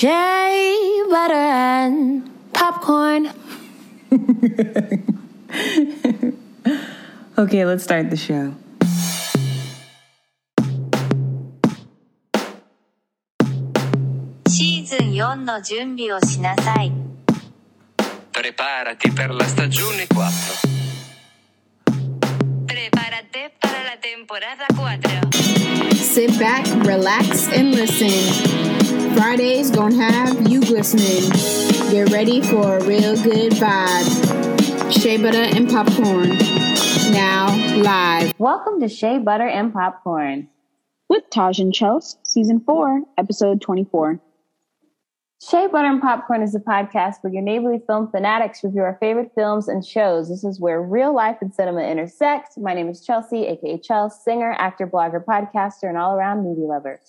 [0.00, 3.28] Shea butter and popcorn.
[7.36, 8.54] Okay, let's start the show.
[14.48, 15.12] Season
[18.30, 20.30] Preparati per la stagione 4.
[22.64, 25.28] Prepárate para la temporada 4.
[25.94, 28.69] Sit back, relax, and listen.
[29.16, 31.30] Fridays gonna have you glistening.
[31.90, 34.92] Get ready for a real good vibe.
[34.92, 36.30] Shea butter and popcorn.
[37.12, 37.48] Now
[37.82, 40.48] live Welcome to Shea Butter and Popcorn.
[41.08, 44.20] with Taj and Chelsea, season four, episode twenty-four.
[45.42, 49.32] Shea Butter and Popcorn is a podcast where your neighborly film fanatics review our favorite
[49.34, 50.28] films and shows.
[50.28, 52.56] This is where real life and cinema intersect.
[52.58, 57.00] My name is Chelsea, aka Chelsea, singer, actor, blogger, podcaster, and all around movie lover.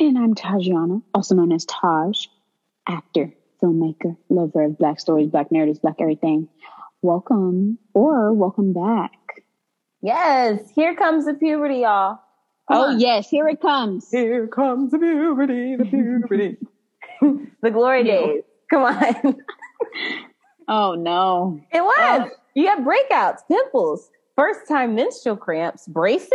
[0.00, 2.26] And I'm Tajana, also known as Taj,
[2.88, 6.48] actor, filmmaker, lover of black stories, black narratives, black everything.
[7.02, 9.10] Welcome or welcome back.
[10.00, 12.20] Yes, here comes the puberty, y'all.
[12.70, 13.00] Come oh on.
[13.00, 14.08] yes, here it comes.
[14.08, 16.56] Here comes the puberty, the puberty.
[17.62, 18.42] the glory days.
[18.70, 19.36] Come on.
[20.70, 21.62] Oh no.
[21.72, 22.28] It was.
[22.30, 22.36] Oh.
[22.54, 26.30] You have breakouts, pimples, first time menstrual cramps, braces?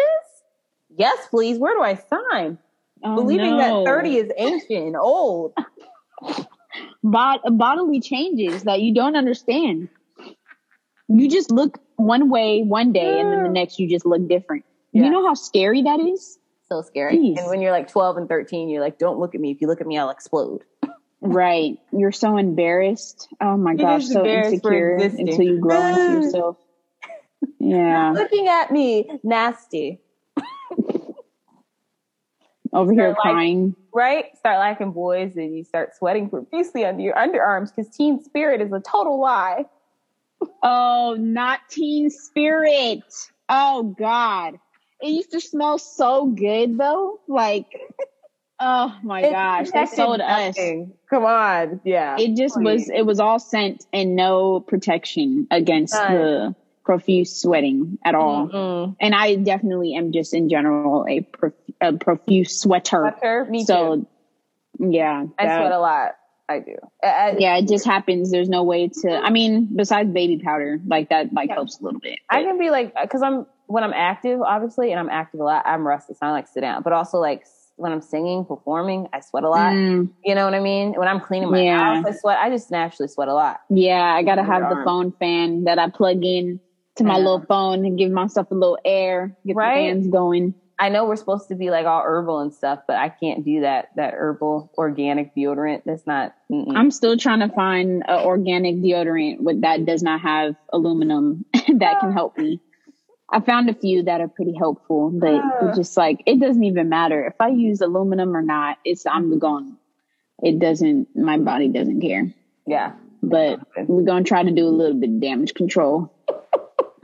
[0.98, 1.60] Yes, please.
[1.60, 2.58] Where do I sign?
[3.04, 3.84] Oh, Believing no.
[3.84, 5.54] that 30 is ancient and old.
[7.04, 9.90] Bod- bodily changes that you don't understand.
[11.10, 14.66] You just look one way one day, and then the next you just look different.
[14.94, 15.04] Yeah.
[15.04, 17.18] You know how scary that is, So scary.
[17.18, 17.38] Jeez.
[17.38, 19.52] And when you're like 12 and 13, you're like, don't look at me.
[19.52, 20.64] If you look at me, I'll explode.
[21.22, 21.78] right?
[21.92, 23.28] You're so embarrassed.
[23.42, 26.58] Oh my gosh, so insecure until you grow into yourself.
[27.60, 30.00] Yeah, Looking at me, nasty.
[32.74, 33.76] Over here like- crying.
[33.94, 34.36] Right?
[34.38, 38.72] Start liking boys and you start sweating profusely under your underarms because teen spirit is
[38.72, 39.66] a total lie.
[40.62, 43.04] Oh, not teen spirit.
[43.48, 44.60] Oh God.
[45.02, 47.22] It used to smell so good though.
[47.30, 47.68] Like,
[48.60, 50.58] oh my It gosh, they sold us.
[51.10, 51.80] Come on.
[51.86, 52.18] Yeah.
[52.20, 56.14] It just was, it was all scent and no protection against None.
[56.14, 58.48] the profuse sweating at all.
[58.50, 58.96] Mm-mm.
[59.00, 63.14] And I definitely am just in general a, prof- a profuse sweater.
[63.20, 63.46] Sweater?
[63.50, 63.96] Me so,
[64.80, 64.90] too.
[64.92, 65.26] yeah.
[65.38, 66.12] I that- sweat a lot.
[66.50, 66.76] I do.
[67.02, 68.30] I- yeah, it just happens.
[68.30, 71.56] There's no way to, I mean, besides baby powder, like that, like Yeah.
[71.56, 72.20] helps a little bit.
[72.30, 75.64] I can be like, because I'm when I'm active, obviously, and I'm active a lot.
[75.66, 76.18] I'm restless.
[76.22, 77.46] I like to sit down, but also like
[77.78, 79.72] when I'm singing, performing, I sweat a lot.
[79.72, 80.94] Mm, You know what I mean?
[80.94, 81.96] When I'm cleaning my Yeah.
[81.96, 82.38] house, I sweat.
[82.40, 83.62] I just naturally sweat a lot.
[83.70, 86.60] yeah, I gotta have the phone fan that I plug in
[86.98, 87.24] to my Yeah.
[87.24, 89.88] little phone and give myself a little air, get Right?
[89.88, 90.54] the fans going.
[90.80, 93.62] I know we're supposed to be like all herbal and stuff, but I can't do
[93.62, 93.90] that.
[93.96, 95.84] That herbal organic deodorant.
[95.86, 96.36] That's not.
[96.52, 96.76] mm-mm.
[96.76, 102.00] I'm still trying to find an organic deodorant with that does not have aluminum that
[102.00, 102.60] can help me.
[103.30, 105.68] I found a few that are pretty helpful, but Ah.
[105.68, 108.78] it's just like it doesn't even matter if I use aluminum or not.
[108.86, 109.78] It's I'm going.
[110.42, 111.16] It doesn't.
[111.16, 112.34] My body doesn't care.
[112.68, 112.94] yeah.
[113.26, 116.13] But we're gonna try to do a little bit of damage control.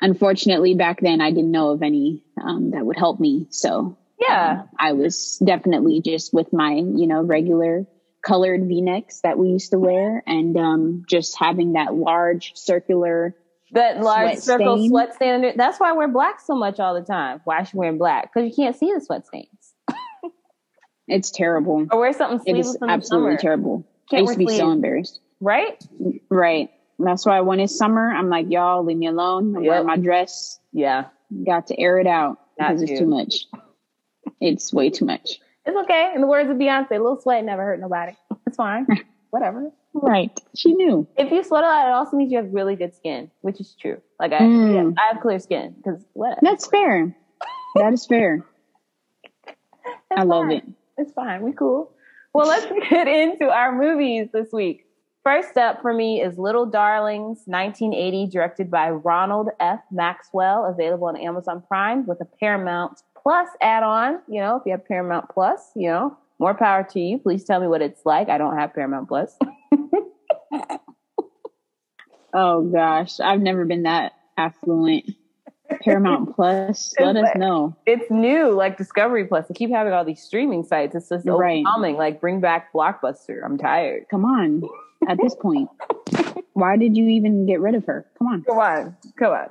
[0.01, 4.63] Unfortunately, back then I didn't know of any um, that would help me, so Yeah.
[4.77, 7.85] I was definitely just with my, you know, regular
[8.21, 13.35] colored V-necks that we used to wear and um, just having that large circular.
[13.71, 14.89] That large Sweat circle stain.
[14.89, 15.33] sweat stain.
[15.35, 17.39] Under, that's why I wear black so much all the time.
[17.43, 18.33] Why should wearing black?
[18.33, 19.73] Because you can't see the sweat stains.
[21.07, 21.87] It's terrible.
[21.91, 23.83] Or wear something It sleeveless is in absolutely terrible.
[24.11, 25.19] I Can't used to be wear so embarrassed.
[25.41, 25.83] Right?
[26.29, 26.69] Right.
[26.99, 29.55] That's why when it's summer, I'm like, y'all leave me alone.
[29.55, 29.69] I'm Yep.
[29.69, 30.59] wearing my dress.
[30.73, 31.05] Yeah.
[31.45, 33.45] Got to air it out because it's too much.
[34.41, 35.39] It's way too much.
[35.65, 36.11] It's okay.
[36.15, 38.13] In the words of Beyonce, a little sweat never hurt nobody.
[38.47, 38.85] It's fine.
[39.29, 39.71] Whatever.
[39.93, 40.37] Right.
[40.55, 41.07] She knew.
[41.17, 43.75] If you sweat a lot, it also means you have really good skin, which is
[43.79, 44.01] true.
[44.19, 44.73] Like I, Mm.
[44.73, 46.39] yeah, I have clear skin because what?
[46.41, 47.15] That's fair.
[47.75, 48.45] That is fair.
[50.15, 50.63] I love it.
[50.97, 51.43] It's fine.
[51.43, 51.91] We cool.
[52.33, 54.85] Well, let's get into our movies this week.
[55.23, 59.79] First up for me is Little Darlings, 1980, directed by Ronald F.
[59.91, 64.19] Maxwell, available on Amazon Prime with a Paramount Plus add-on.
[64.29, 67.17] You know, if you have Paramount Plus, you know, more power to you.
[67.19, 68.29] Please tell me what it's like.
[68.29, 69.37] I don't have Paramount Plus.
[72.31, 75.09] Oh gosh, I've never been that affluent.
[75.83, 77.75] Paramount Plus, let us know.
[77.87, 79.47] it's new, like Discovery Plus.
[79.47, 80.93] They keep having all these streaming sites.
[80.93, 81.63] It's just Right.
[81.65, 81.97] overwhelming.
[81.97, 83.39] Like, bring back Blockbuster.
[83.43, 84.03] I'm tired.
[84.11, 84.61] Come on,
[85.07, 85.69] at this point,
[86.53, 88.05] why did you even get rid of her?
[88.17, 88.43] Come on.
[88.43, 89.49] Come on, come on.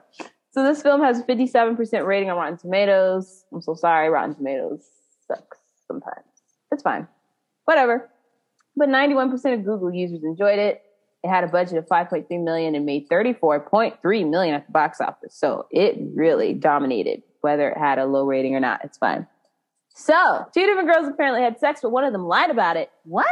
[0.51, 3.45] So this film has 57% rating on Rotten Tomatoes.
[3.53, 4.85] I'm so sorry, Rotten Tomatoes
[5.27, 6.25] sucks sometimes.
[6.73, 7.09] It's fine.
[7.65, 8.09] Whatever.
[8.77, 10.83] but 91% of Google users enjoyed it.
[11.25, 15.35] It had a budget of 5.3 million and made 34.3 million at the box office.
[15.35, 18.81] So it really dominated, whether it had a low rating or not.
[18.85, 19.27] It's fine.
[19.89, 22.91] So two different girls apparently had sex, but one of them lied about it.
[23.05, 23.27] What?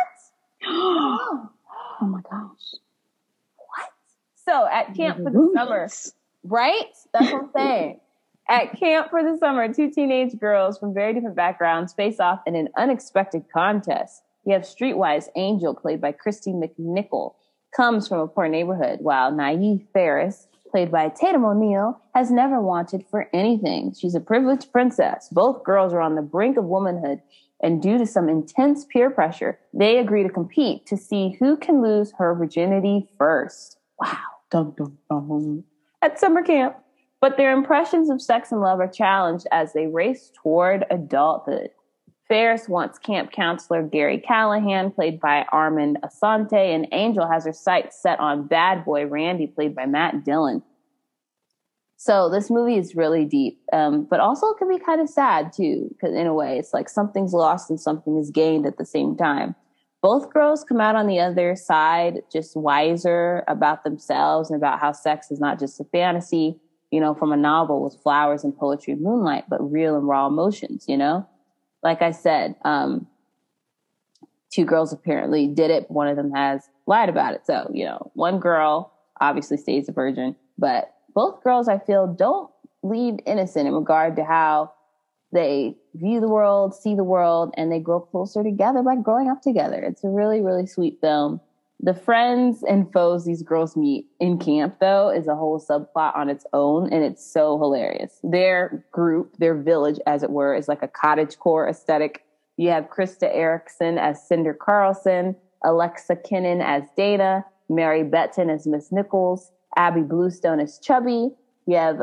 [2.01, 2.75] oh my gosh.
[3.57, 3.91] What?
[4.35, 5.89] So at camp for the summer,
[6.45, 6.93] right?
[7.13, 8.01] That's what I'm saying.
[8.49, 12.55] At camp for the summer, two teenage girls from very different backgrounds face off in
[12.55, 14.23] an unexpected contest.
[14.45, 17.35] You have Streetwise Angel, played by Kristy McNichol,
[17.77, 23.05] comes from a poor neighborhood, while naive Ferris, played by Tatum O'Neal, has never wanted
[23.11, 23.93] for anything.
[23.99, 25.29] She's a privileged princess.
[25.33, 27.23] Both girls are on the brink of womanhood,
[27.61, 31.83] and due to some intense peer pressure, they agree to compete to see who can
[31.83, 33.79] lose her virginity first.
[34.01, 34.19] Wow.
[34.51, 35.65] Dun, dun, dun.
[36.03, 36.77] At summer camp.
[37.21, 41.71] But their impressions of sex and love are challenged as they race toward adulthood.
[42.29, 48.01] Ferris wants camp counselor Gary Callahan, played by Armand Assante, and Angel has her sights
[48.01, 50.63] set on bad boy Randy, played by Matt Dillon.
[51.97, 55.53] So this movie is really deep, um, but also it can be kind of sad
[55.53, 58.85] too, because in a way, it's like something's lost and something is gained at the
[58.85, 59.55] same time.
[60.03, 64.93] Both girls come out on the other side just wiser about themselves and about how
[64.93, 66.61] sex is not just a fantasy,
[66.91, 70.27] you know, from a novel with flowers and poetry and moonlight, but real and raw
[70.27, 71.27] emotions, you know?
[71.83, 73.07] Like I said, um,
[74.53, 75.91] two girls apparently did it.
[75.91, 77.47] One of them has lied about it.
[77.47, 82.51] So, you know, one girl obviously stays a virgin, but both girls, I feel, don't
[82.83, 84.75] leave innocent in regard to how
[85.33, 89.41] they view the world, see the world, and they grow closer together by growing up
[89.41, 89.83] together.
[89.83, 91.41] It's a really, really sweet film.
[91.81, 96.29] The friends and foes these girls meet in camp, though, is a whole subplot on
[96.29, 98.21] its own, and it's so hilarious.
[98.23, 102.27] Their group, their village, as it were, is like a cottage core aesthetic.
[102.59, 105.35] You have Krista Errickson as Cinder Carlson,
[105.65, 111.31] Alexa Kenin as Dana, Mary Betton as Miss Nichols, Abby Bluestone as Chubby.
[111.67, 112.01] You have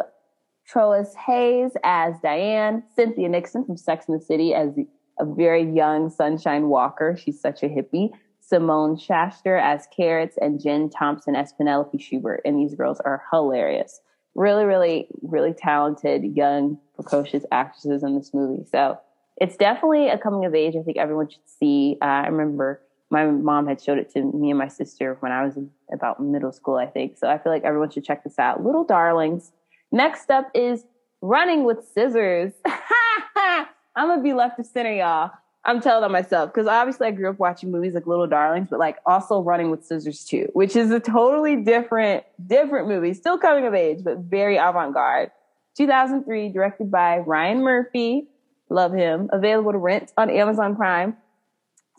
[0.66, 4.70] Troas Hayes as Diane, Cynthia Nixon from Sex and the City as
[5.20, 7.18] a very young Sunshine Walker.
[7.18, 8.12] She's such a hippie.
[8.40, 12.42] Simone Schachter as Carrots, and Jen Thompson as Penelope Schubert.
[12.44, 14.02] And these girls are hilarious.
[14.36, 18.66] Really, really, really talented, young, precocious actresses in this movie.
[18.70, 19.00] So
[19.38, 20.76] it's definitely a coming of age.
[20.76, 21.98] I think everyone should see.
[22.02, 22.82] Uh, I remember
[23.14, 25.56] my mom had showed it to me and my sister when I was
[25.94, 27.20] about middle school, I think.
[27.20, 28.64] So I feel like everyone should check this out.
[28.64, 29.52] Little Darlings.
[29.92, 30.84] Next up is
[31.22, 32.54] Running with Scissors.
[33.96, 35.30] I'm gonna be left of center, y'all.
[35.64, 38.80] I'm telling on myself because obviously I grew up watching movies like Little Darlings, but
[38.80, 43.14] like also Running with Scissors too, which is a totally different, different movie.
[43.14, 45.30] Still coming of age, but very avant-garde.
[45.78, 48.28] 2003, directed by Ryan Murphy.
[48.70, 49.30] Love him.
[49.32, 51.16] Available to rent on Amazon Prime.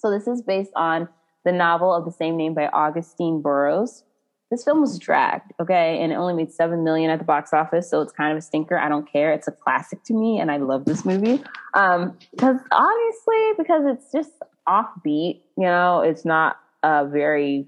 [0.05, 1.09] So this is based on
[1.47, 4.05] the novel of the same name by Augusten Burroughs.
[4.51, 7.89] This film was dragged, okay, and it only made seven million at the box office,
[7.89, 8.79] so it's kind of a stinker.
[8.79, 9.33] I don't care.
[9.33, 11.43] It's a classic to me, and I love this movie
[11.73, 14.33] um, because obviously because it's just
[14.69, 15.41] offbeat.
[15.57, 17.67] You know, it's not a very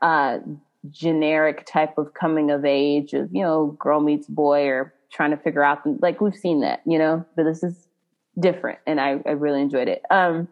[0.00, 0.38] uh,
[0.88, 5.36] generic type of coming of age of you know girl meets boy or trying to
[5.36, 7.88] figure out like we've seen that, you know, but this is
[8.40, 10.00] different, and I, I really enjoyed it.
[10.10, 10.48] Um,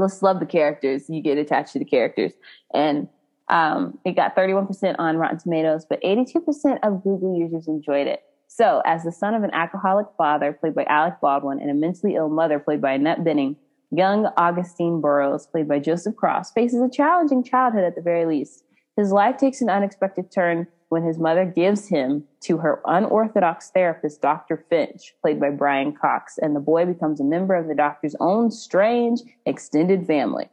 [0.00, 1.08] just love the characters.
[1.08, 2.32] You get attached to the characters,
[2.72, 3.08] and
[3.48, 8.22] um, it got 31% on Rotten Tomatoes, but 82% of Google users enjoyed it.
[8.48, 12.14] So, as the son of an alcoholic father, played by Alec Baldwin, and a mentally
[12.14, 13.56] ill mother, played by Annette Bening,
[13.90, 18.64] young Augusten Burroughs, played by Joseph Cross, faces a challenging childhood at the very least.
[18.96, 24.22] His life takes an unexpected turn when his mother gives him to her unorthodox therapist,
[24.22, 24.64] Dr.
[24.70, 28.52] Finch, played by Brian Cox, and the boy becomes a member of the doctor's own
[28.52, 30.48] strange extended family.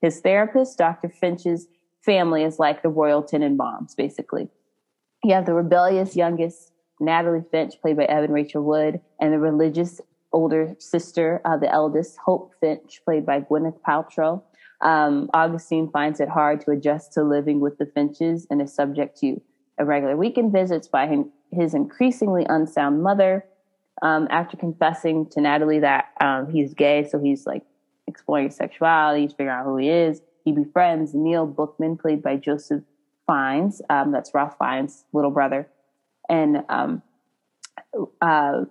[0.00, 1.10] His therapist, Dr.
[1.10, 1.66] Finch's
[2.00, 4.48] family is like the Royal Tenenbaums, basically.
[5.22, 10.00] You have the rebellious youngest, Natalie Finch, played by Evan Rachel Wood, and the religious
[10.32, 14.42] older sister, uh, the eldest, Hope Finch, played by Gwyneth Paltrow.
[14.80, 19.18] Um, Augusten finds it hard to adjust to living with the Finches and is subject
[19.18, 19.38] to
[19.78, 23.44] irregular weekend visits by him, his increasingly unsound mother.
[24.00, 27.62] Um, after confessing to Natalie that um, he's gay, so he's like
[28.08, 32.36] exploring his sexuality, he's figuring out who he is he befriends Neil Bookman, played by
[32.36, 32.82] Joseph
[33.26, 33.80] Fiennes.
[33.88, 35.68] Um, that's Ralph Fiennes' little brother.
[36.28, 37.02] And um,
[38.20, 38.64] uh,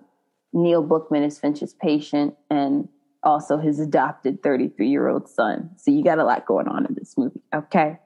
[0.52, 2.88] Neil Bookman is Finch's patient and
[3.22, 5.70] also his adopted 33 year old son.
[5.76, 7.40] So you got a lot going on in this movie.
[7.54, 7.98] Okay.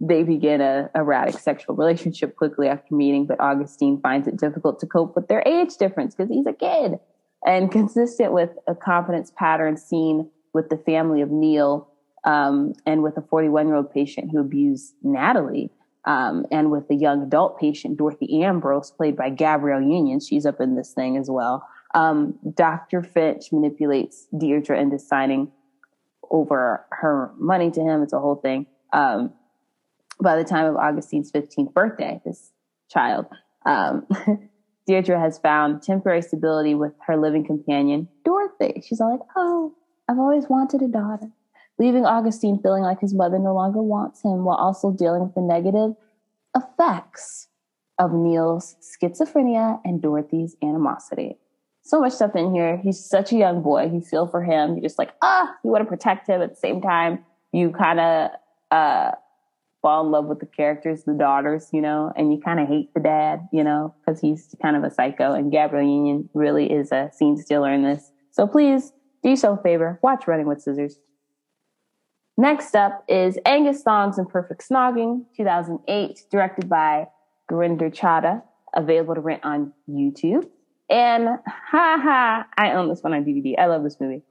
[0.00, 4.86] They begin a erratic sexual relationship quickly after meeting, but Augusten finds it difficult to
[4.86, 6.98] cope with their age difference because he's a kid.
[7.44, 11.90] And consistent with a confidence pattern seen with the family of Neil,
[12.24, 15.70] um, and with a 41 year old patient who abused Natalie.
[16.06, 20.60] Um, and with the young adult patient, Dorothy Ambrose, played by Gabrielle Union, she's up
[20.60, 21.66] in this thing as well.
[21.94, 23.02] Um, Dr.
[23.02, 25.52] Finch manipulates Deirdre into signing
[26.30, 28.02] over her money to him.
[28.02, 28.66] It's a whole thing.
[28.92, 29.32] Um,
[30.22, 32.52] by the time of Augusten's 15th birthday, this
[32.90, 33.26] child,
[33.66, 34.06] um,
[34.86, 38.82] Deirdre has found temporary stability with her living companion, Dorothy.
[38.86, 39.74] She's all like, Oh,
[40.08, 41.30] I've always wanted a daughter
[41.80, 45.40] leaving Augusten feeling like his mother no longer wants him while also dealing with the
[45.40, 45.96] negative
[46.54, 47.48] effects
[47.98, 51.38] of Neil's schizophrenia and Dorothy's animosity.
[51.82, 52.76] So much stuff in here.
[52.76, 53.90] He's such a young boy.
[53.92, 54.74] You feel for him.
[54.74, 56.42] You're just like, ah, you want to protect him.
[56.42, 58.30] At the same time, you kind of
[58.70, 59.12] uh,
[59.82, 62.92] fall in love with the characters, the daughters, you know, and you kind of hate
[62.94, 65.32] the dad, you know, because he's kind of a psycho.
[65.32, 68.12] And Gabrielle Union really is a scene stealer in this.
[68.30, 70.98] So please do yourself a favor, watch Running with Scissors.
[72.36, 77.06] Next up is Angus Thongs and Perfect Snogging, 2008, directed by
[77.50, 78.42] Gurinder Chadha,
[78.74, 80.48] available to rent on YouTube.
[80.88, 83.58] And ha ha, I own this one on DVD.
[83.58, 84.22] I love this movie.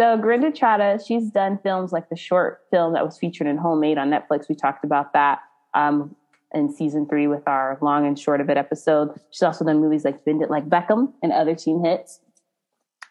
[0.00, 3.98] So Gurinder Chadha, she's done films like the short film that was featured in Homemade
[3.98, 4.48] on Netflix.
[4.48, 5.40] We talked about that
[5.74, 6.16] um,
[6.54, 9.10] in season three with our long and short of it episode.
[9.30, 12.20] She's also done movies like Bend It Like Beckham and other teen hits.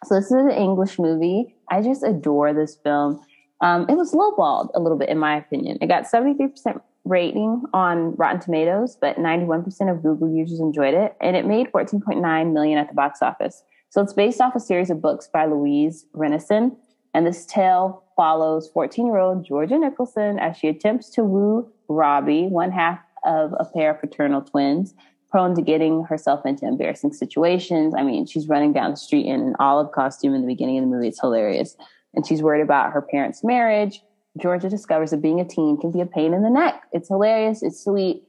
[0.05, 1.53] So this is an English movie.
[1.69, 3.22] I just adore this film.
[3.62, 5.77] Um, it was lowballed a little bit, in my opinion.
[5.81, 11.36] It got 73% rating on Rotten Tomatoes, but 91% of Google users enjoyed it, and
[11.36, 13.62] it made 14.9 million at the box office.
[13.89, 16.75] So it's based off a series of books by Louise Rennison,
[17.13, 23.00] and this tale follows 14-year-old Georgia Nicholson as she attempts to woo Robbie, one half
[23.25, 24.93] of a pair of fraternal twins,
[25.31, 27.93] prone to getting herself into embarrassing situations.
[27.98, 30.84] I mean, she's running down the street in an olive costume in the beginning of
[30.84, 31.08] the movie.
[31.08, 31.75] It's hilarious
[32.13, 34.01] and she's worried about her parents' marriage.
[34.38, 36.84] Georgia discovers that being a teen can be a pain in the neck.
[36.91, 37.62] It's hilarious.
[37.63, 38.24] It's sweet.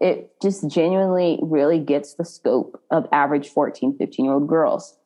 [0.00, 4.96] It just genuinely really gets the scope of average 14, 15 year old girls.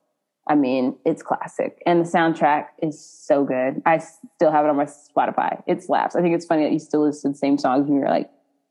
[0.49, 1.83] I mean, it's classic.
[1.85, 3.83] And the soundtrack is so good.
[3.85, 5.63] I still have it on my Spotify.
[5.67, 6.17] It slaps.
[6.17, 8.31] I think it's funny that you still listen to the same songs when you're like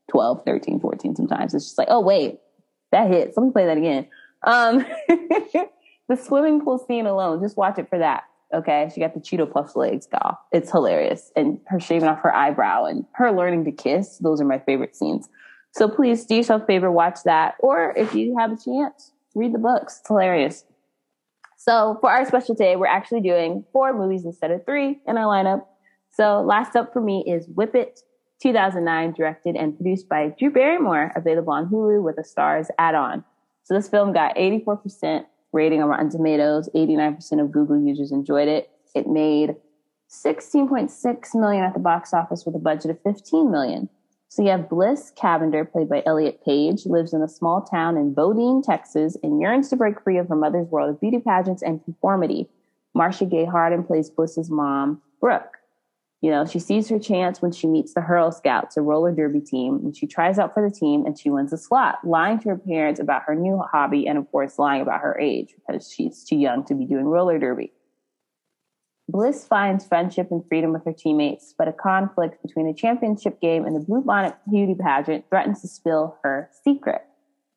[0.09, 1.53] 12, 13, 14 sometimes.
[1.53, 2.39] It's just like, oh, wait,
[2.91, 3.37] that hits.
[3.37, 4.07] Let me play that again.
[4.43, 8.23] Um, the swimming pool scene alone, just watch it for that.
[8.53, 8.89] Okay.
[8.93, 10.39] She got the Cheeto Puffs legs off.
[10.51, 11.31] It's hilarious.
[11.35, 14.17] And her shaving off her eyebrow and her learning to kiss.
[14.17, 15.29] Those are my favorite scenes.
[15.71, 17.55] So please do yourself a favor, watch that.
[17.59, 19.99] Or if you have a chance, read the books.
[19.99, 20.63] It's hilarious.
[21.67, 25.25] So for our special today, we're actually doing four movies instead of three in our
[25.25, 25.65] lineup.
[26.09, 27.99] So last up for me is Whip It,
[28.41, 33.25] 2009, directed and produced by Drew Barrymore, available on Hulu with a stars add-on.
[33.63, 36.69] So this film got 84% rating on Rotten Tomatoes.
[36.73, 38.69] 89% of Google users enjoyed it.
[38.95, 39.57] It made
[40.09, 43.89] 16.6 million at the box office with a budget of 15 million.
[44.29, 48.13] So you have Bliss Cavender, played by Elliot Page, lives in a small town in
[48.13, 51.83] Bodeen, Texas, and yearns to break free of her mother's world of beauty pageants and
[51.83, 52.49] conformity.
[52.93, 55.57] Marcia Gay Harden plays Bliss's mom, Brooke.
[56.19, 59.39] You know, she sees her chance when she meets the Hurl Scouts, a roller derby
[59.39, 62.49] team, and she tries out for the team and she wins a slot, lying to
[62.49, 66.23] her parents about her new hobby and, of course, lying about her age because she's
[66.23, 67.71] too young to be doing roller derby.
[69.09, 73.65] Bliss finds friendship and freedom with her teammates, but a conflict between the championship game
[73.65, 77.03] and the Bluebonnet beauty pageant threatens to spill her secret.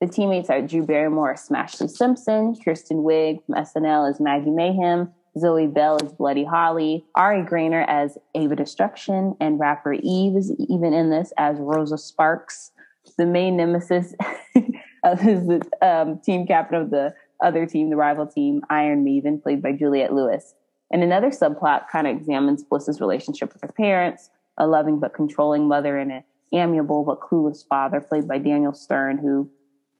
[0.01, 5.13] The teammates are Drew Barrymore as Smashley Simpson, Kristen Wiig from SNL as Maggie Mayhem,
[5.39, 10.95] Zoe Bell as Bloody Holly, Ari Graynor as Ava Destruction, and rapper Eve is even
[10.95, 12.71] in this as Rosa Sparks.
[13.19, 14.15] The main nemesis
[15.05, 15.49] of his
[15.83, 20.13] um, team captain of the other team, the rival team, Iron Maven, played by Juliette
[20.13, 20.55] Lewis.
[20.91, 25.69] And another subplot kind of examines Bliss's relationship with her parents, a loving but controlling
[25.69, 29.49] mother, and an amiable but clueless father, played by Daniel Stern, who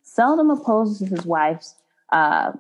[0.03, 1.77] seldom opposes his wife's
[2.13, 2.53] uh,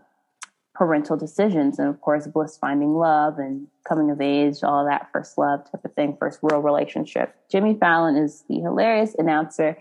[0.74, 1.78] parental decisions.
[1.78, 5.84] And of course, bliss finding love and coming of age, all that first love type
[5.84, 7.34] of thing, first real relationship.
[7.50, 9.76] Jimmy Fallon is the hilarious announcer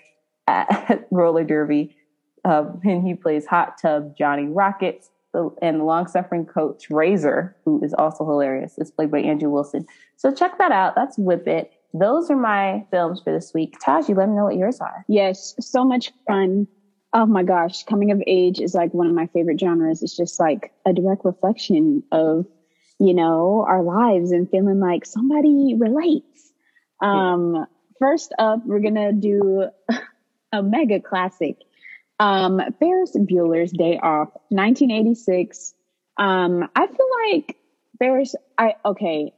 [0.48, 1.96] at roller derby.
[2.44, 5.10] Uh, and he plays hot tub Johnny Rockets.
[5.33, 9.86] And the long suffering coach Razor, who is also hilarious, is played by Andrew Wilson.
[10.17, 10.95] So check that out.
[10.95, 11.71] That's Whip It.
[11.93, 13.77] Those are my films for this week.
[13.83, 15.05] Taji, let me know what yours are.
[15.07, 16.67] Yes, so much fun.
[17.13, 20.03] Oh my gosh, coming of age is like one of my favorite genres.
[20.03, 22.45] It's just like a direct reflection of,
[23.00, 26.51] you know, our lives and feeling like somebody relates.
[27.01, 27.65] Um,
[27.98, 29.69] first up, we're gonna do
[30.51, 31.57] a mega classic.
[32.19, 35.73] Um, Ferris Bueller's Day Off, 1986.
[36.17, 37.57] Um, I feel like
[37.97, 39.33] Ferris, I, okay,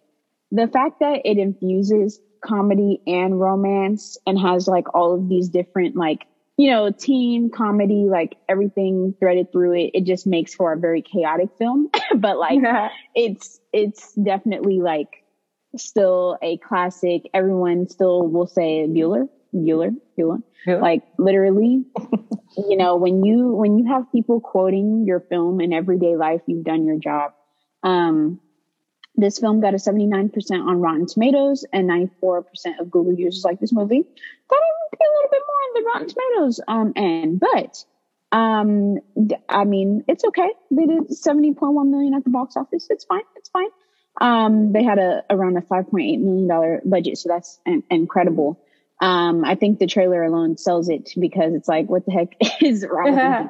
[0.51, 5.95] the fact that it infuses comedy and romance and has like all of these different
[5.95, 6.25] like
[6.57, 11.01] you know teen comedy like everything threaded through it it just makes for a very
[11.01, 11.89] chaotic film.
[12.15, 12.59] But like
[13.15, 15.23] it's it's definitely like
[15.77, 17.29] still a classic.
[17.33, 20.81] Everyone still will say Bueller Bueller Bueller Bueller.
[20.81, 21.83] like literally
[22.57, 26.63] you know when you when you have people quoting your film in everyday life you've
[26.65, 27.33] done your job
[27.83, 28.39] um
[29.15, 30.31] this film got a 79%
[30.65, 33.97] on Rotten Tomatoes and 94% of Google users like this movie.
[33.97, 37.85] It would be a little bit more on the Rotten Tomatoes um end, but
[38.35, 38.99] um
[39.49, 40.49] I mean it's okay.
[40.71, 42.87] They did 70.1 million at the box office.
[42.89, 43.23] It's fine.
[43.35, 43.67] It's fine.
[44.21, 48.59] Um they had a around a 5.8 million dollar budget, so that's in- incredible.
[49.01, 52.85] Um I think the trailer alone sells it because it's like what the heck is
[52.89, 53.49] wrong with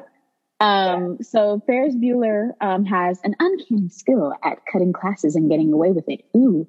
[0.62, 5.90] Um, so Ferris Bueller um, has an uncanny skill at cutting classes and getting away
[5.90, 6.24] with it.
[6.36, 6.68] Ooh.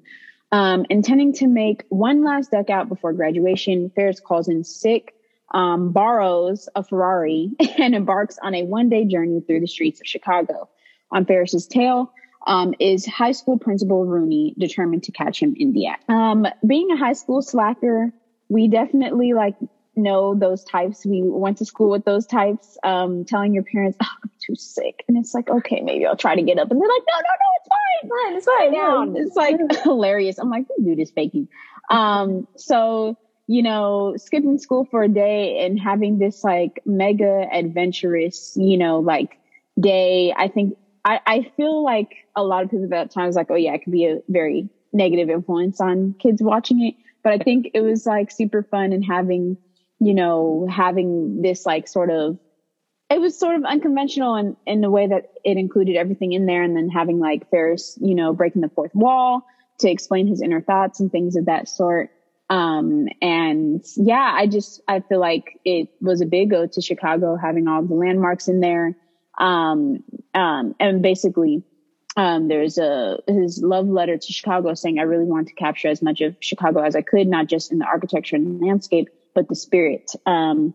[0.50, 5.14] Um, intending to make one last duck out before graduation, Ferris calls in sick,
[5.52, 10.08] um, borrows a Ferrari, and embarks on a one day journey through the streets of
[10.08, 10.68] Chicago.
[11.12, 12.12] On Ferris's tail
[12.48, 16.10] um, is high school principal Rooney, determined to catch him in the act.
[16.10, 18.12] Um, being a high school slacker,
[18.48, 19.56] we definitely like
[19.96, 21.04] know those types.
[21.06, 25.04] We went to school with those types, um, telling your parents, oh, I'm too sick.
[25.08, 26.70] And it's like, okay, maybe I'll try to get up.
[26.70, 28.36] And they're like, no, no, no, it's fine.
[28.36, 29.56] It's Fine, it's fine.
[29.56, 30.38] It's like hilarious.
[30.38, 31.48] I'm like, this dude is faking.
[31.90, 38.56] Um, so, you know, skipping school for a day and having this like mega adventurous,
[38.56, 39.38] you know, like
[39.78, 43.36] day, I think I, I feel like a lot of people at that time was
[43.36, 46.94] like, oh yeah, it could be a very negative influence on kids watching it.
[47.24, 49.56] But I think it was like super fun and having,
[49.98, 52.38] you know, having this like sort of,
[53.10, 56.62] it was sort of unconventional in, in the way that it included everything in there
[56.62, 59.46] and then having like Ferris, you know, breaking the fourth wall
[59.80, 62.10] to explain his inner thoughts and things of that sort.
[62.50, 67.36] Um, and yeah, I just, I feel like it was a big go to Chicago
[67.36, 68.96] having all the landmarks in there.
[69.38, 71.64] Um, um, and basically,
[72.16, 76.00] um, there's a his love letter to Chicago saying, I really want to capture as
[76.00, 79.56] much of Chicago as I could, not just in the architecture and landscape, but the
[79.56, 80.12] spirit.
[80.24, 80.74] Um,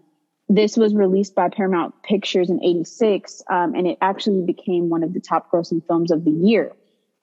[0.50, 5.14] this was released by Paramount Pictures in 86, um, and it actually became one of
[5.14, 6.74] the top grossing films of the year.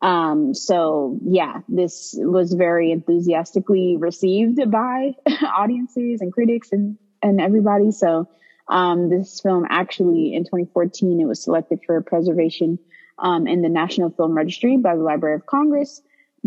[0.01, 5.15] Um, so yeah, this was very enthusiastically received by
[5.57, 7.91] audiences and critics and, and everybody.
[7.91, 8.29] So,
[8.69, 12.79] um, this film actually in 2014, it was selected for preservation,
[13.19, 16.03] um, in the National Film Registry by the Library of Congress,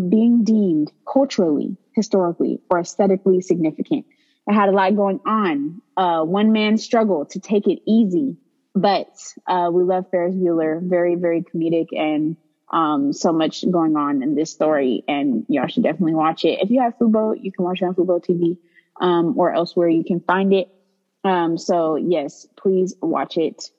[0.08, 4.06] being deemed culturally, historically, or aesthetically significant.
[4.46, 5.82] It had a lot going on.
[5.96, 8.36] Uh, one man struggle to take it easy,
[8.74, 9.08] but
[9.46, 10.80] uh, we love Ferris Bueller.
[10.82, 12.36] Very, very comedic and
[12.72, 16.60] um, so much going on in this story, and y'all should definitely watch it.
[16.62, 18.58] If you have Fubo, you can watch it on Fubo TV
[19.00, 20.68] um, or elsewhere you can find it.
[21.24, 23.70] Um, so yes, please watch it.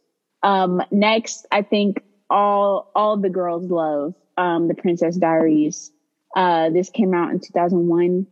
[0.44, 5.91] Um, next, I think all all the girls love um, the Princess Diaries.
[6.36, 8.26] Uh, this came out in 2001.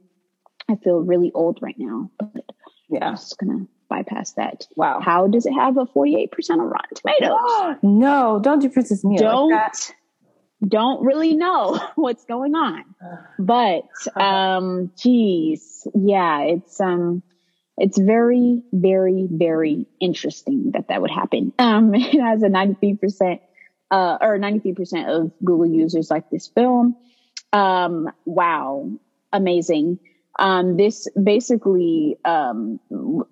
[0.70, 2.42] I feel really old right now, but I'm
[2.90, 3.12] Yeah.
[3.12, 4.68] just gonna bypass that.
[4.76, 5.00] Wow.
[5.02, 7.78] How does it have a 48% on Rotten Tomatoes?
[7.84, 9.20] no, don't do Princess Mia.
[9.20, 9.92] don't that.
[10.66, 12.84] don't really know what's going on.
[13.40, 13.86] But
[14.16, 17.24] um geez, yeah, it's um
[17.82, 21.54] it's very, very, very interesting that that would happen.
[21.60, 23.40] Um, it has a 93%,
[23.92, 26.96] uh, or 93% of Google users like this film.
[27.54, 28.92] Um, wow.
[29.34, 30.00] Amazing.
[30.38, 32.80] Um, this basically, um,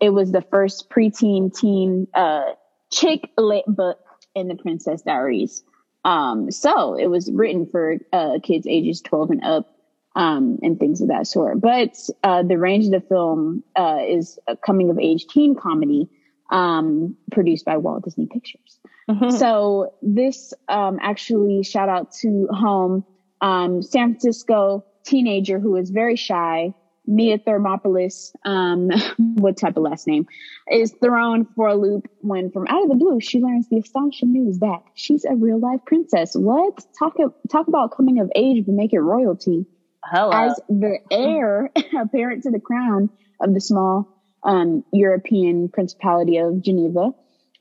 [0.01, 2.53] it was the first preteen teen, uh,
[2.91, 3.99] chick lit book
[4.35, 5.63] in the Princess Diaries.
[6.03, 9.77] Um, so it was written for, uh, kids ages 12 and up
[10.15, 11.61] um, and things of that sort.
[11.61, 16.09] But uh, the range of the film uh, is a coming of age teen comedy
[16.49, 18.79] um, produced by Walt Disney Pictures.
[19.09, 19.31] Mhm.
[19.31, 23.05] So this um, actually shout out to home
[23.41, 26.73] um, San Francisco teenager who is very shy.
[27.09, 30.27] Mia Thermopolis, um, what type of last name,
[30.69, 34.33] is thrown for a loop when from out of the blue she learns the astonishing
[34.33, 36.35] news that she's a real life princess.
[36.35, 37.15] What talk
[37.49, 39.65] talk about coming of age but make it royalty
[40.03, 40.31] Hello.
[40.31, 43.09] as the heir apparent to the crown
[43.41, 44.16] of the small
[44.47, 47.13] um, European Principality of Genovia.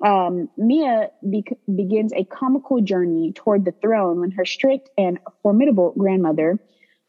[0.04, 5.92] Um, Mia bec begins a comical journey toward the throne when her strict and formidable
[5.98, 6.58] grandmother,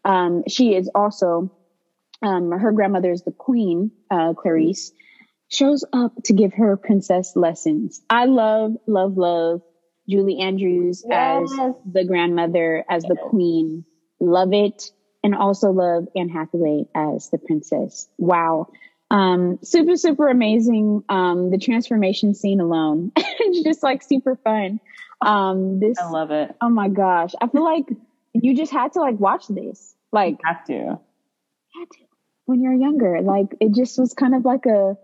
[0.04, 1.52] um, she is also,
[2.22, 4.92] um, her grandmother is the queen, uh, Clarice,
[5.50, 8.02] shows up to give her princess lessons.
[8.10, 9.62] I love, love, love
[10.10, 11.50] Julie Andrews as
[11.92, 13.86] the grandmother, as the queen.
[14.20, 14.92] Love it.
[15.24, 18.08] and also love Anne Hathaway as the princess.
[18.18, 18.68] Wow.
[19.10, 21.04] Um, super, super amazing.
[21.10, 24.80] Um, the transformation scene alone, it's just like super fun.
[25.22, 26.56] Um, this, I love it.
[26.62, 27.86] oh my gosh, I feel like
[28.34, 30.74] you just had to like watch this, like you Have to.
[30.74, 31.98] had to
[32.46, 33.22] when you're younger.
[33.22, 34.96] Like it just was kind of like a,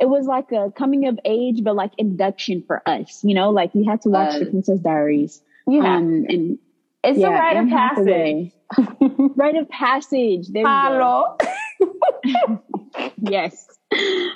[0.00, 3.74] it was like a coming of age, but like induction for us, you know, like
[3.74, 5.42] we had to watch Uh, the Princess Diaries.
[5.70, 6.58] Have Um, and
[7.04, 8.52] It's a rite of passage.
[9.36, 10.48] Rite of passage.
[10.48, 10.64] There.
[10.66, 11.36] Hello.
[13.20, 13.66] Yes.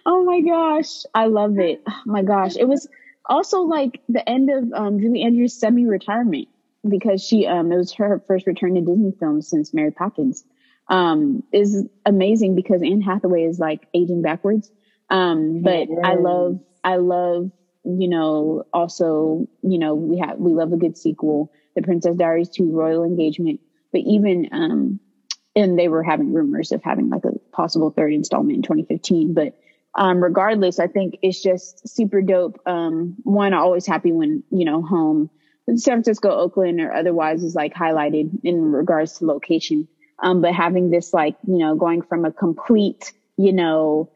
[0.07, 1.05] Oh my gosh.
[1.15, 1.83] I love it.
[1.89, 2.57] Oh my gosh.
[2.57, 2.89] It was
[3.27, 6.49] also like the end of um, Julie Andrews' semi retirement
[6.89, 10.45] because she, um, it was her first return to Disney films since Mary Poppins.
[10.89, 14.71] Um, is amazing because Anne Hathaway is like aging backwards.
[15.09, 17.51] Um, but I love, I love,
[17.85, 22.49] you know, also, you know, we have, we love a good sequel, The Princess Diaries
[22.51, 23.61] 2 Royal Engagement,
[23.93, 25.01] but even, um,
[25.55, 29.59] and they were having rumors of having like a possible third installment in 2015 but
[29.95, 32.61] um regardless i think it's just super dope.
[32.67, 35.31] Um one always happy when you know home
[35.77, 39.89] san francisco oakland or otherwise is like highlighted in regards to location.
[40.19, 44.11] Um but having this like you know going from a complete you know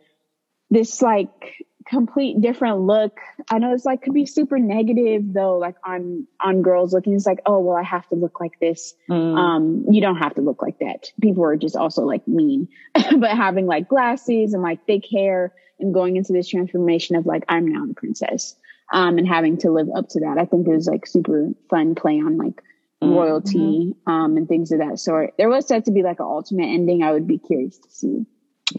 [0.70, 3.18] this like complete different look.
[3.50, 7.14] I know it's like could be super negative though, like on on girls looking.
[7.14, 8.94] It's like, oh well, I have to look like this.
[9.08, 9.38] Mm.
[9.38, 11.12] Um, you don't have to look like that.
[11.20, 15.94] People are just also like mean, but having like glasses and like thick hair and
[15.94, 18.56] going into this transformation of like I'm now the princess,
[18.92, 20.38] um, and having to live up to that.
[20.38, 22.62] I think it was like super fun play on like
[23.02, 25.34] royalty, um, and things of that sort.
[25.38, 27.02] There was said to be like an ultimate ending.
[27.02, 28.26] I would be curious to see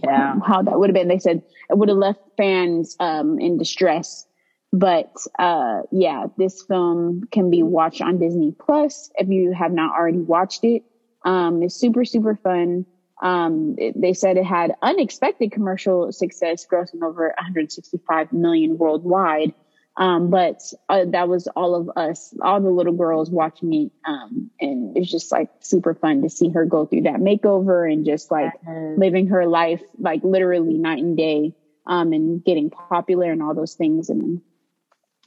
[0.04, 0.36] yeah.
[0.46, 1.08] how that would have been.
[1.08, 4.26] They said it would have left fans um, in distress.
[4.74, 9.96] But uh, yeah, this film can be watched on Disney Plus if you have not
[9.98, 10.84] already watched it.
[11.24, 12.86] Um, it's super super fun.
[13.22, 19.54] Um, it- they said it had unexpected commercial success, grossing over 165 million worldwide.
[19.98, 23.92] Um, but uh, that was all of us, all the little girls watching it.
[24.06, 28.06] Um, and it's just like super fun to see her go through that makeover and
[28.06, 28.54] just like
[28.98, 31.54] living her life like literally night and day
[31.88, 34.42] um and getting popular and all those things and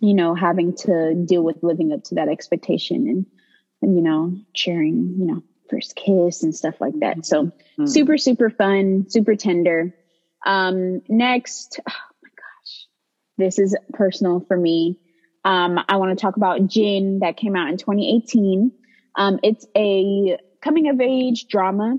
[0.00, 3.26] you know having to deal with living up to that expectation and
[3.82, 7.88] and you know sharing you know first kiss and stuff like that so Mm.
[7.88, 9.94] super super fun super tender
[10.44, 11.80] um next
[13.40, 14.98] this is personal for me
[15.44, 18.72] um i want to talk about Jinn that came out in 2018
[19.16, 21.96] um it's a coming of age drama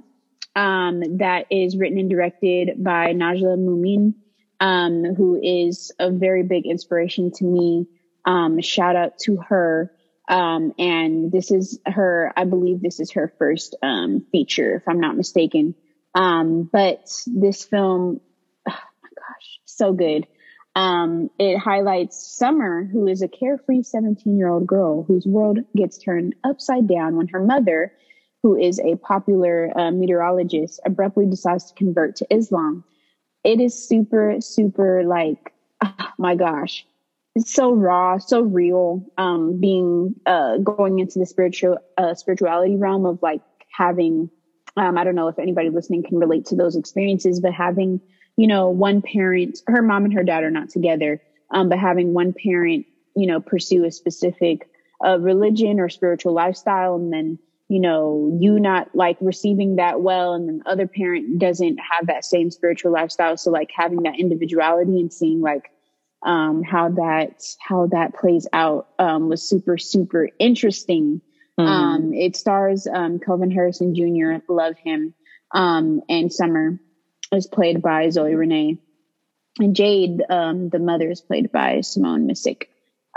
[0.55, 4.15] um, that is written and directed by Nijla Mu'min,
[4.59, 7.87] um, who is a very big inspiration to me.
[8.25, 9.91] Um, shout out to her.
[10.27, 13.75] Um, and this is her, I believe this is her first
[14.31, 15.75] feature, if I'm not mistaken.
[16.13, 18.21] But this film,
[18.69, 18.71] oh
[19.03, 20.27] my gosh, so good.
[20.75, 25.97] Um, it highlights Summer, who is a carefree 17 year old girl whose world gets
[25.97, 27.91] turned upside down when her mother,
[28.41, 32.83] who is a popular uh, meteorologist, abruptly decides to convert to Islam.
[33.43, 35.53] It is super, super like,
[35.83, 36.85] oh my gosh,
[37.35, 39.05] it's so raw, so real.
[39.17, 43.41] Um, being uh, going into the spiritual uh, spirituality realm of like
[43.75, 44.29] having,
[44.77, 48.01] um, I don't know if anybody listening can relate to those experiences, but having,
[48.37, 52.13] you know, one parent, her mom and her dad are not together, um, but having
[52.13, 54.69] one parent, you know, pursue a specific
[55.05, 57.39] uh, religion or spiritual lifestyle, and then
[57.71, 62.07] you know, you not like receiving that well, and then the other parent doesn't have
[62.07, 63.37] that same spiritual lifestyle.
[63.37, 65.71] So like having that individuality and seeing like
[66.21, 71.21] um, how that how that plays out um, was super super interesting.
[71.57, 71.65] Mm.
[71.65, 74.43] Um, it stars um, Kelvin Harrison Jr.
[74.51, 75.13] Love him,
[75.53, 76.77] um, and Summer
[77.31, 78.77] is played by Zoe Renee,
[79.59, 82.63] and Jade, um, the mother, is played by Simone Missick.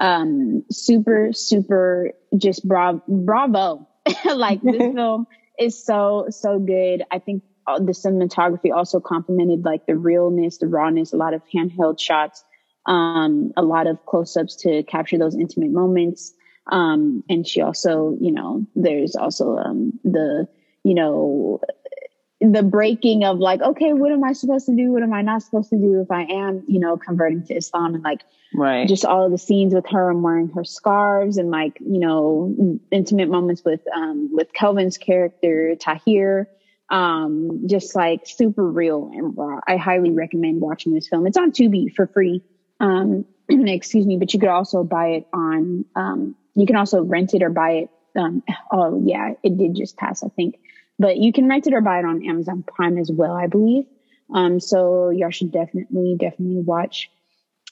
[0.01, 3.87] Um, super super just bravo bravo
[4.25, 5.27] like this film
[5.59, 7.05] is so so good.
[7.11, 11.43] I think uh, the cinematography also complemented like the realness, the rawness, a lot of
[11.55, 12.45] handheld shots,
[12.87, 16.35] um, a lot of close-ups to capture those intimate moments.
[16.71, 20.49] Um, and she also, you know, there's also um, the,
[20.83, 21.61] you know,
[22.53, 24.93] the breaking of like, okay, what am I supposed to do?
[24.93, 27.95] What am I not supposed to do if I am, you know, converting to Islam?
[27.95, 28.21] And like
[28.55, 28.87] Right.
[28.87, 32.79] just all of the scenes with her and wearing her scarves and like you know
[32.93, 36.49] intimate moments with um with Kelvin's character Tahir.
[36.91, 39.59] Um just like super real and raw.
[39.67, 41.27] I highly recommend watching this film.
[41.27, 42.43] It's on Tubi for free.
[42.79, 47.35] Um excuse me but you could also buy it on um you can also rent
[47.35, 47.91] it or buy it.
[48.17, 50.55] Um oh yeah it did just pass I think
[50.99, 53.85] but you can rent it or buy it on Amazon Prime as well, I believe.
[54.33, 57.11] Um, so y'all should definitely, definitely watch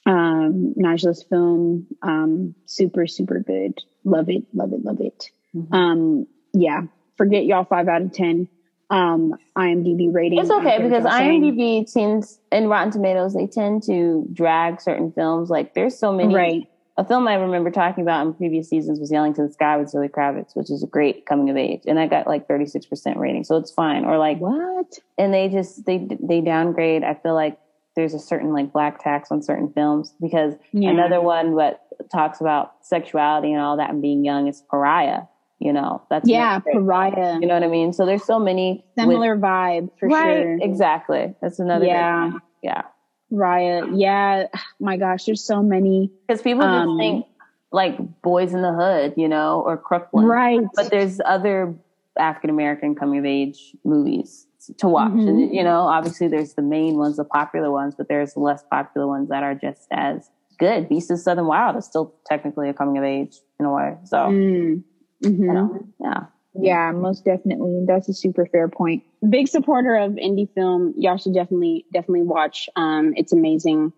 [0.05, 1.87] um, Nijla's film.
[2.01, 3.79] Um, super, super good.
[4.03, 5.31] Love it, love it, love it.
[5.55, 5.73] Mhm.
[5.73, 6.81] Um, yeah,
[7.17, 8.47] forget y'all five out of 10.
[8.89, 10.37] Um, IMDb rating.
[10.37, 11.41] It's okay because saying.
[11.41, 15.49] IMDb tends and Rotten Tomatoes they tend to drag certain films.
[15.49, 16.35] Like there's so many.
[16.35, 16.67] Right.
[16.95, 19.89] A film I remember talking about in previous seasons was Yelling to the Sky with
[19.89, 23.17] Zoe Kravitz, which is a great coming of age, and I got like 36 percent
[23.17, 24.05] rating, so it's fine.
[24.05, 24.99] Or like, What?
[25.17, 27.03] and they just they they downgrade.
[27.03, 27.57] I feel like
[27.95, 30.89] there's a certain like black tax on certain films because Yeah.
[30.91, 35.21] another one that talks about sexuality and all that and being young is Pariah.
[35.59, 37.39] You know, that's Yeah, Pariah.
[37.39, 37.93] You know what I mean?
[37.93, 40.57] So there's so many with- Similar vibe for right, sure.
[40.61, 41.33] Exactly.
[41.41, 41.85] That's another.
[41.85, 42.31] Yeah.
[42.61, 42.81] Yeah.
[43.31, 43.95] Riot.
[43.95, 44.47] Yeah.
[44.79, 46.11] My gosh, there's so many.
[46.27, 47.25] Because people Um, just think
[47.71, 50.25] like Boys in the Hood, you know, or Crooklyn.
[50.25, 50.61] Right.
[50.75, 51.75] But there's other
[52.17, 54.45] African American coming of age movies
[54.77, 55.11] to watch.
[55.11, 55.27] Mhm.
[55.27, 59.07] And, you know, obviously there's the main ones, the popular ones, but there's less popular
[59.07, 60.87] ones that are just as good.
[60.87, 63.97] Beast of Southern Wild is still technically a coming of age in a way.
[64.05, 64.83] So, Mm.
[65.23, 65.39] Mhm.
[65.39, 66.25] you know, yeah.
[66.55, 67.85] Yeah, most definitely.
[67.87, 69.03] That's a super fair point.
[69.27, 70.93] Big supporter of indie film.
[70.97, 72.69] Y'all should definitely, definitely watch.
[72.75, 73.91] Um, it's amazing.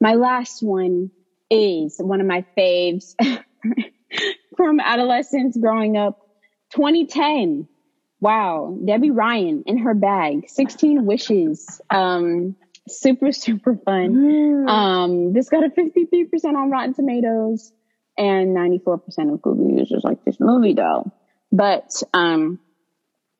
[0.00, 1.10] My last one
[1.50, 3.14] is one of my faves
[4.56, 6.18] from adolescence growing up.
[6.72, 7.68] 2010.
[8.20, 8.78] Wow.
[8.84, 10.48] Debby Ryan in her bag.
[10.48, 11.80] 16 wishes.
[11.90, 12.56] Um,
[12.88, 14.66] super, super fun.
[14.68, 17.72] Um, this got a 53% on Rotten Tomatoes
[18.18, 21.12] and 94% of Google users like this movie though.
[21.52, 22.60] But um,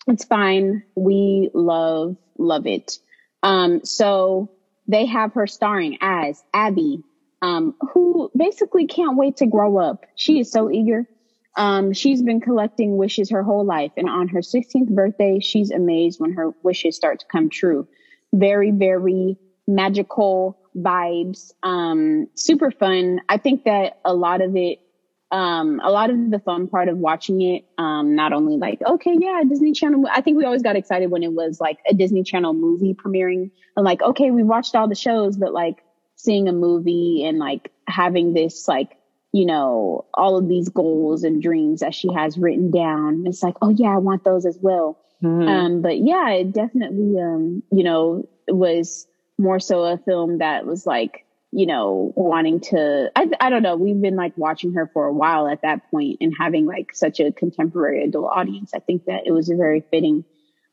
[0.06, 0.82] it's fine.
[0.94, 2.98] We love, love it.
[3.42, 4.50] Um, so
[4.88, 7.02] they have her starring as Abby,
[7.42, 10.04] um, who basically can't wait to grow up.
[10.16, 11.06] She is so eager.
[11.56, 16.20] Um, she's been collecting wishes her whole life, and on her 16th birthday, she's amazed
[16.20, 17.88] when her wishes start to come true.
[18.32, 21.52] Very, very magical vibes.
[21.62, 23.20] Um, super fun.
[23.28, 24.78] I think that a lot of it,
[25.30, 29.16] um, a lot of the fun part of watching it, um, not only like, okay,
[29.18, 30.04] yeah, Disney Channel.
[30.12, 33.50] I think we always got excited when it was like a Disney Channel movie premiering.
[33.76, 35.84] And like, okay, we watched all the shows, but like
[36.16, 38.96] seeing a movie and like having this like
[39.32, 43.24] you know, all of these goals and dreams that she has written down.
[43.26, 44.98] It's like, oh yeah, I want those as well.
[45.22, 45.48] Mhm.
[45.48, 49.06] Um, but yeah, it definitely, um, you know, was
[49.38, 53.76] more so a film that was like, you know, wanting to, I, I don't know.
[53.76, 57.18] We've been like watching her for a while at that point and having like such
[57.18, 58.72] a contemporary adult audience.
[58.74, 60.24] I think that it was very fitting.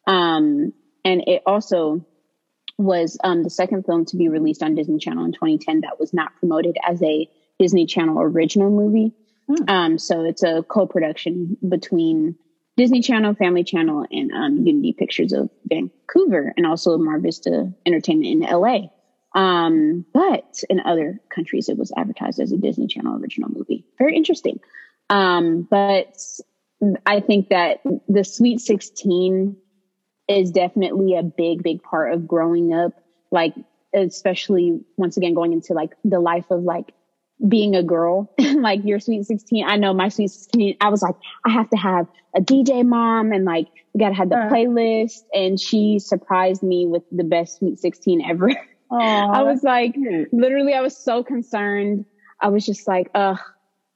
[0.05, 2.05] Um, and it also
[2.77, 6.13] was, um, the second film to be released on Disney Channel in 2010 that was
[6.13, 7.27] not promoted as a
[7.59, 9.13] Disney Channel original movie.
[9.47, 9.69] Hmm.
[9.69, 12.35] Um, so it's a co-production between
[12.75, 18.27] Disney Channel, Family Channel, and um, Unity Pictures of Vancouver, and also Mar Vista Entertainment
[18.27, 18.89] in LA.
[19.35, 23.85] Um, but in other countries, it was advertised as a Disney Channel original movie.
[23.97, 24.59] Very interesting.
[25.09, 26.17] Um, but
[27.05, 29.57] I think that the Sweet 16
[30.27, 32.93] is definitely a big, big part of growing up.
[33.31, 33.53] Like,
[33.93, 36.93] especially once again, going into like the life of like
[37.45, 39.65] being a girl, like your sweet 16.
[39.67, 43.31] I know my sweet 16, I was like, I have to have a DJ mom
[43.31, 44.49] and like, we gotta have the Uh.
[44.49, 45.23] playlist.
[45.33, 48.49] And she surprised me with the best sweet 16 ever.
[48.91, 49.95] I was like,
[50.31, 52.05] literally, I was so concerned.
[52.41, 53.39] I was just like, ugh,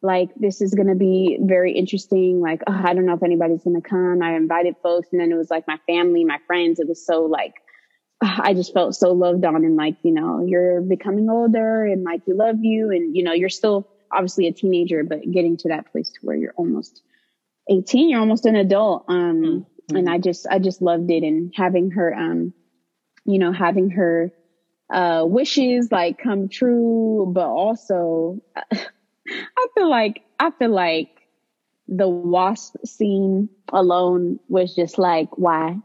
[0.01, 2.41] like this is gonna be very interesting.
[2.41, 4.21] Like, ugh, I don't know if anybody's gonna come.
[4.21, 6.80] I invited folks, and then it was like my family, my friends.
[6.80, 7.54] It was so like,
[8.21, 12.04] ugh, I just felt so loved on, and like, you know, you're becoming older, and
[12.04, 15.69] like we love you, and you know, you're still obviously a teenager, but getting to
[15.69, 17.01] that place to where you're almost
[17.69, 19.06] 18, you're almost an adult.
[19.08, 22.54] Um, and I just, I just loved it, and having her, um,
[23.25, 24.32] you know, having her
[24.91, 28.41] uh wishes like come true but also
[28.73, 31.21] i feel like i feel like
[31.91, 35.77] the wasp scene alone was just like why?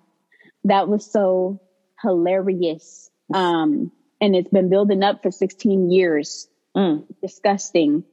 [0.64, 1.60] That was so
[2.00, 3.10] hilarious.
[3.34, 3.90] Um
[4.20, 6.48] and it's been building up for 16 years.
[6.76, 7.04] Mm.
[7.20, 8.04] disgusting.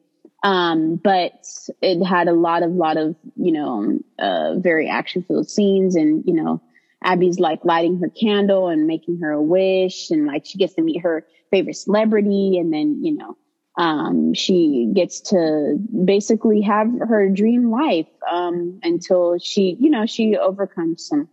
[0.43, 1.45] Um but
[1.81, 6.23] it had a lot of lot of you know uh very action filled scenes and
[6.25, 6.61] you know
[7.03, 10.81] Abby's like lighting her candle and making her a wish and like she gets to
[10.81, 13.37] meet her favorite celebrity and then you know
[13.77, 20.37] um she gets to basically have her dream life um until she you know she
[20.37, 21.27] overcomes some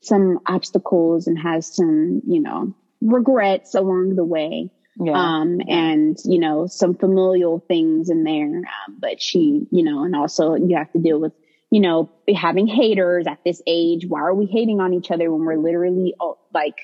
[0.00, 5.12] some obstacles and has some you know regrets along the way Yeah.
[5.14, 10.14] um and you know some familial things in there um, but she you know and
[10.16, 11.32] also you have to deal with
[11.72, 14.04] you know, having haters at this age.
[14.06, 16.76] Why are we hating on each other when we're literally oh, like,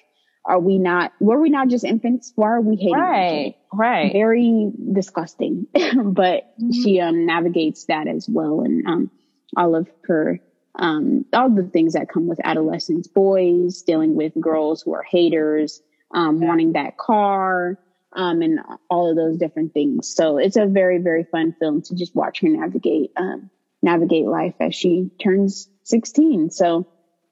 [0.47, 2.33] are we not, were we not just infants?
[2.37, 2.95] Why are we hating?
[2.95, 3.77] on each other?
[3.77, 4.13] Right, right.
[4.15, 5.67] very disgusting,
[6.05, 9.11] but she um, navigates that as well, and um,
[9.59, 10.41] all of her,
[10.77, 15.83] um, all the things that come with adolescence, boys dealing with girls who are haters,
[16.15, 17.79] um, wanting that car,
[18.15, 20.09] um, and all of those different things.
[20.09, 23.51] So it's a very, very fun film to just watch her navigate, um,
[23.83, 26.51] navigate life as she turns 16.
[26.51, 26.87] So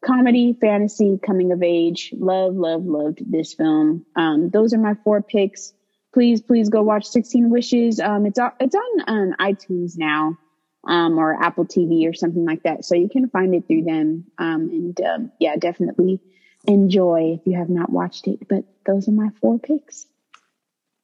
[0.05, 2.15] comedy, fantasy, coming of age.
[2.17, 4.07] Love, love, loved this film.
[4.15, 5.73] Um, those are my four picks.
[6.15, 8.01] Please, please go watch 16 Wishes.
[8.01, 10.39] Um, it's, it's on, on iTunes now,
[10.87, 12.85] um, or Apple TV or something like that.
[12.85, 14.25] So you can find it through them.
[14.39, 16.21] Um, and, um, yeah, definitely
[16.67, 18.49] enjoy if you have not watched it.
[18.49, 20.07] But those are my four picks.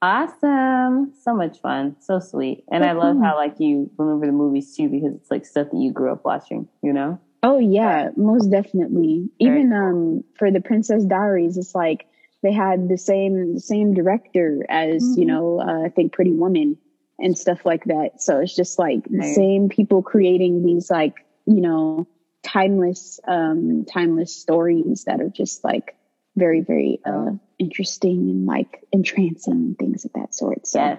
[0.02, 1.12] Awesome.
[1.22, 1.96] So much fun.
[2.00, 2.64] So sweet.
[2.72, 5.78] And I love how like you remember the movies too because it's like stuff that
[5.78, 7.20] you grew up watching, you know?
[7.44, 9.30] Oh yeah, most definitely.
[9.40, 9.78] Very Even cool.
[9.78, 12.06] um for the Princess Diaries, it's like
[12.42, 15.28] they had the same the same director as you Mhm.
[15.28, 16.76] know uh, I think Pretty Woman
[17.20, 18.20] and stuff like that.
[18.20, 19.34] So it's just like the Right.
[19.36, 21.14] same people creating these like
[21.46, 22.08] you know
[22.42, 25.94] timeless um timeless stories that are just like
[26.36, 30.66] very very uh interesting and like entrancing and things of that sort.
[30.66, 30.98] So yes.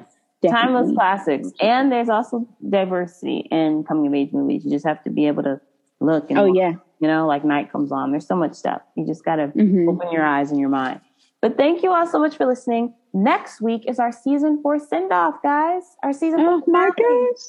[0.51, 1.49] Timeless classics.
[1.61, 4.65] And there's also diversity in coming of age movies.
[4.65, 5.61] You just have to be able to
[6.01, 6.73] look and Oh yeah.
[6.99, 8.11] you know, like night comes on.
[8.11, 8.81] There's so much stuff.
[8.95, 10.99] You just gotta hmm open your eyes and your mind.
[11.41, 12.93] But thank you all so much for listening.
[13.13, 15.83] Next week is our season four send off, guys.
[16.03, 17.43] Our season Oh four my gosh.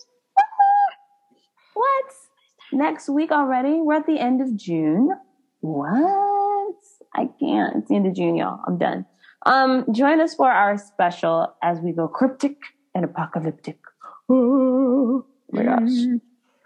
[1.75, 2.05] What?
[2.73, 3.81] Next week already?
[3.81, 5.11] We're at the end of June.
[5.61, 6.34] What?
[7.15, 7.77] I can't.
[7.77, 8.61] It's the end of June, y'all.
[8.67, 9.07] I'm done.
[9.47, 12.57] Um, join us for our special as we go cryptic
[12.95, 13.79] and apocalyptic.
[14.29, 15.83] Oh my gosh.
[15.83, 16.21] Mhm.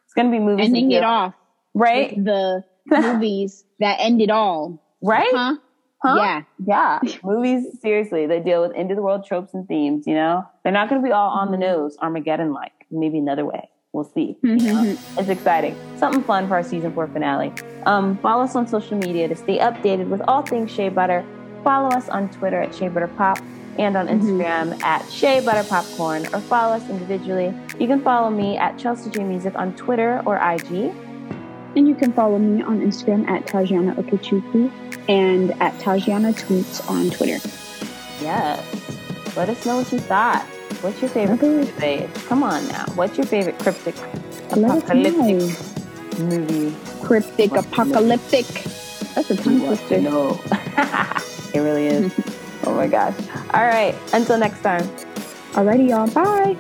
[0.04, 0.66] It's gonna be movies.
[0.66, 1.34] Ending it off.
[1.74, 2.14] Right?
[2.24, 4.82] the movies that end it all.
[5.02, 5.28] Right?
[5.32, 5.56] Huh?
[6.02, 6.16] Huh?
[6.16, 6.42] Yeah.
[6.64, 7.16] Yeah.
[7.24, 10.44] movies, seriously, they deal with end of the world tropes and themes, you know?
[10.62, 12.72] They're not gonna be all on the nose, Armageddon like.
[12.90, 13.68] Maybe another way.
[13.92, 14.36] We'll see.
[14.42, 14.96] you know?
[15.16, 15.76] It's exciting.
[15.96, 17.52] Something fun for our season four finale.
[17.86, 21.24] Um, follow us on social media to stay updated with all things Shea Butter.
[21.64, 23.38] Follow us on Twitter at Shea Butter Pop
[23.78, 24.20] and on Mhm.
[24.20, 27.54] Instagram at Shea Butter Popcorn or follow us individually.
[27.78, 30.92] You can follow me at Chelsea J Music on Twitter or IG.
[31.76, 34.70] And you can follow me on Instagram at Tajana Okechukwu
[35.08, 37.38] and at Tajana Tweets on Twitter.
[38.20, 38.60] Yes.
[39.36, 40.44] Let us know what you thought.
[40.80, 42.08] What's your favorite Okay.
[42.26, 42.84] Come on now.
[42.94, 43.96] What's your favorite cryptic
[44.52, 45.58] apocalyptic
[46.18, 46.76] movie?
[47.02, 48.46] Cryptic, apocalyptic.
[49.14, 50.00] That's a tongue twister.
[50.00, 50.40] know.
[51.52, 52.12] it really is.
[52.64, 53.16] oh my gosh.
[53.52, 53.94] All right.
[54.12, 54.82] Until next time.
[55.52, 56.08] Alrighty, y'all.
[56.08, 56.56] Bye.